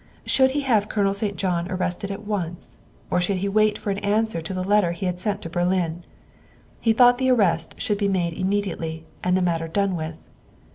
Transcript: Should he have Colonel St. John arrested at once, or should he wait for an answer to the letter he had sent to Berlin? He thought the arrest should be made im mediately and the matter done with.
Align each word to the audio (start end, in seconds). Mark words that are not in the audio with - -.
Should 0.25 0.49
he 0.57 0.61
have 0.61 0.89
Colonel 0.89 1.13
St. 1.13 1.37
John 1.37 1.69
arrested 1.69 2.09
at 2.09 2.25
once, 2.25 2.79
or 3.11 3.21
should 3.21 3.37
he 3.37 3.47
wait 3.47 3.77
for 3.77 3.91
an 3.91 3.99
answer 3.99 4.41
to 4.41 4.51
the 4.51 4.63
letter 4.63 4.93
he 4.93 5.05
had 5.05 5.19
sent 5.19 5.43
to 5.43 5.49
Berlin? 5.51 6.01
He 6.79 6.91
thought 6.91 7.19
the 7.19 7.29
arrest 7.29 7.79
should 7.79 7.99
be 7.99 8.07
made 8.09 8.33
im 8.33 8.49
mediately 8.49 9.05
and 9.23 9.37
the 9.37 9.43
matter 9.43 9.67
done 9.67 9.95
with. 9.95 10.17